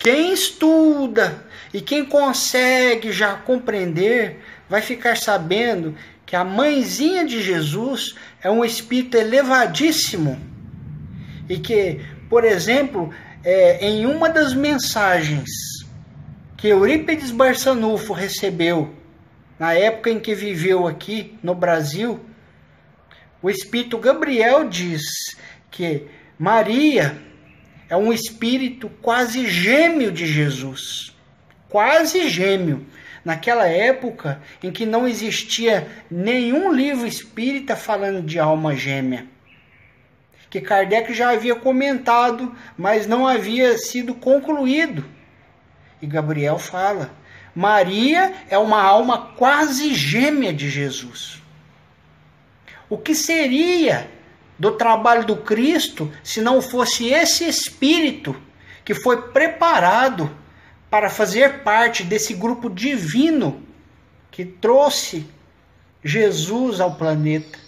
[0.00, 1.44] Quem estuda
[1.74, 5.94] e quem consegue já compreender vai ficar sabendo
[6.24, 10.40] que a mãezinha de Jesus é um espírito elevadíssimo.
[11.46, 13.12] E que, por exemplo,
[13.44, 15.50] é, em uma das mensagens
[16.56, 18.94] que Eurípides Barçanufo recebeu
[19.58, 22.18] na época em que viveu aqui no Brasil,
[23.42, 25.02] o Espírito Gabriel diz
[25.70, 26.06] que
[26.38, 27.29] Maria
[27.90, 31.14] é um espírito quase gêmeo de Jesus.
[31.68, 32.86] Quase gêmeo.
[33.22, 39.26] Naquela época em que não existia nenhum livro espírita falando de alma gêmea.
[40.48, 45.04] Que Kardec já havia comentado, mas não havia sido concluído
[46.02, 47.10] e Gabriel fala:
[47.54, 51.42] Maria é uma alma quase gêmea de Jesus.
[52.88, 54.10] O que seria
[54.60, 58.36] do trabalho do Cristo se não fosse esse espírito
[58.84, 60.30] que foi preparado
[60.90, 63.62] para fazer parte desse grupo divino
[64.30, 65.26] que trouxe
[66.04, 67.58] Jesus ao planeta?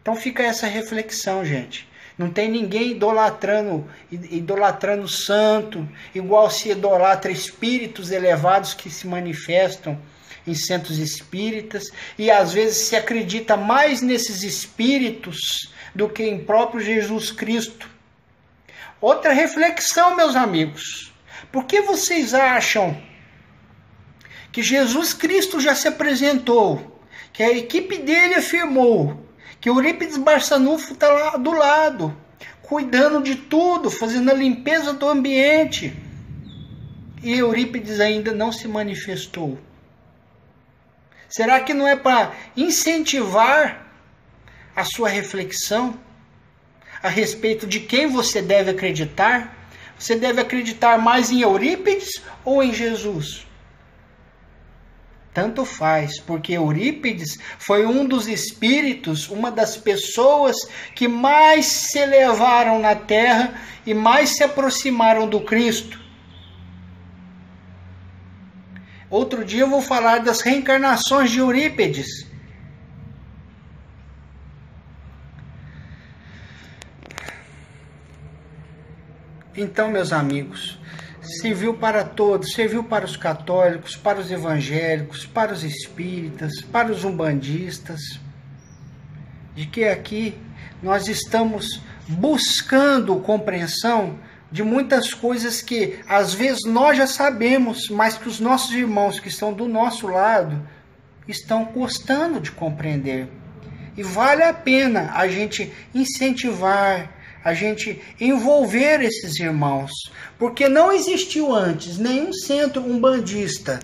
[0.00, 1.86] Então fica essa reflexão, gente.
[2.16, 9.98] Não tem ninguém idolatrando, idolatrando santo, igual se idolatra espíritos elevados que se manifestam
[10.46, 16.80] em centros espíritas e às vezes se acredita mais nesses espíritos do que em próprio
[16.80, 17.88] Jesus Cristo.
[19.00, 21.12] Outra reflexão, meus amigos.
[21.50, 23.00] Por que vocês acham
[24.52, 27.00] que Jesus Cristo já se apresentou,
[27.32, 32.16] que a equipe dele afirmou que Eurípides Barçanufo está lá do lado,
[32.62, 35.94] cuidando de tudo, fazendo a limpeza do ambiente.
[37.22, 39.58] E Eurípides ainda não se manifestou.
[41.30, 43.86] Será que não é para incentivar
[44.74, 45.98] a sua reflexão
[47.00, 49.56] a respeito de quem você deve acreditar?
[49.96, 53.46] Você deve acreditar mais em Eurípides ou em Jesus?
[55.32, 60.56] Tanto faz, porque Eurípides foi um dos espíritos, uma das pessoas
[60.96, 63.54] que mais se elevaram na terra
[63.86, 65.99] e mais se aproximaram do Cristo.
[69.10, 72.30] Outro dia eu vou falar das reencarnações de Eurípides.
[79.56, 80.78] Então, meus amigos,
[81.42, 87.04] serviu para todos, serviu para os católicos, para os evangélicos, para os espíritas, para os
[87.04, 88.00] umbandistas,
[89.56, 90.38] de que aqui
[90.80, 94.20] nós estamos buscando compreensão
[94.50, 99.28] de muitas coisas que às vezes nós já sabemos, mas que os nossos irmãos que
[99.28, 100.60] estão do nosso lado
[101.28, 103.28] estão custando de compreender.
[103.96, 107.12] E vale a pena a gente incentivar,
[107.44, 109.90] a gente envolver esses irmãos,
[110.38, 113.80] porque não existiu antes nenhum centro umbandista,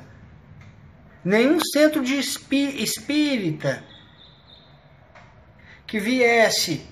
[1.24, 3.84] nenhum centro de espí espírita
[5.86, 6.82] que viesse,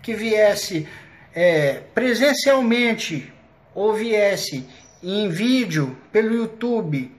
[0.00, 0.86] que viesse
[1.34, 3.32] é, presencialmente
[3.74, 4.66] ou viesse
[5.02, 7.10] em vídeo pelo YouTube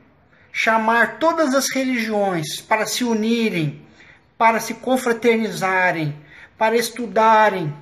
[0.52, 3.86] chamar todas as religiões para se unirem,
[4.38, 6.16] para se confraternizarem,
[6.58, 7.76] para estudarem.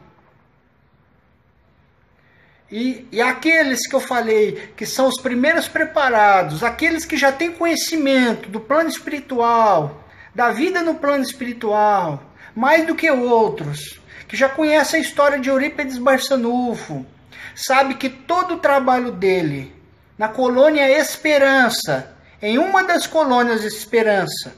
[2.71, 7.51] E, e aqueles que eu falei que são os primeiros preparados, aqueles que já têm
[7.51, 10.03] conhecimento do plano espiritual,
[10.33, 12.23] da vida no plano espiritual,
[12.55, 14.01] mais do que outros,
[14.33, 17.05] que já conhecem a história de Eurípides Barçanufo,
[17.53, 19.71] sabe que todo o trabalho dele
[20.17, 24.55] na colônia Esperança, em uma das colônias Esperança,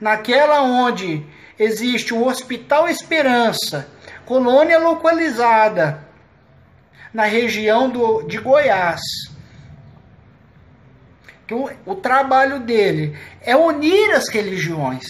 [0.00, 1.26] naquela onde
[1.58, 3.88] existe o Hospital Esperança,
[4.24, 6.06] colônia localizada
[7.12, 9.00] na região do, de Goiás.
[11.44, 15.08] Que o, o trabalho dele é unir as religiões,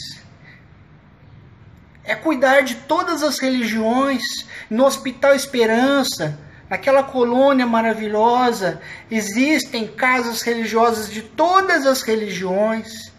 [2.09, 4.23] é cuidar de todas as religiões.
[4.71, 8.81] No Hospital Esperança, naquela colônia maravilhosa,
[9.11, 13.13] existem casas religiosas de todas as religiões.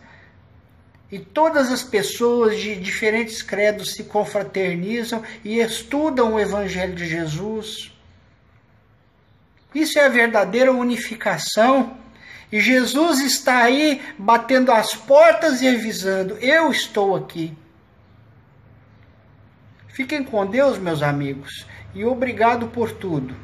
[1.11, 7.91] E todas as pessoas de diferentes credos se confraternizam e estudam o Evangelho de Jesus.
[9.73, 11.95] Isso é a verdadeira unificação.
[12.51, 17.55] E Jesus está aí batendo as portas e avisando: Eu estou aqui.
[19.99, 23.35] Fiquem com Deus, meus amigos, e obrigado por tudo.